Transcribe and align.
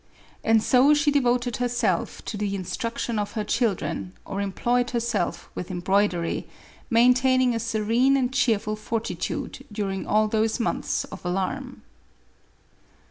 And 0.43 0.63
so 0.63 0.95
she 0.95 1.11
de 1.11 1.19
voted 1.21 1.57
herself 1.57 2.25
to 2.25 2.35
the 2.35 2.55
instruction 2.55 3.19
of 3.19 3.33
her 3.33 3.43
children, 3.43 4.13
or 4.25 4.41
em 4.41 4.51
ployed 4.51 4.89
herself 4.89 5.51
with 5.53 5.69
embroidery, 5.69 6.47
maintaining 6.89 7.53
a 7.53 7.59
serene 7.59 8.17
and 8.17 8.33
cheerful 8.33 8.75
fortitude 8.75 9.63
daring 9.71 10.07
all 10.07 10.27
those 10.27 10.59
months 10.59 11.03
of 11.03 11.23
alarm. 11.23 11.83